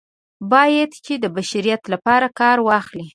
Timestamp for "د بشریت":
1.23-1.81